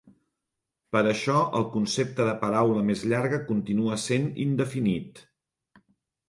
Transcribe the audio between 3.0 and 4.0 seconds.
llarga continua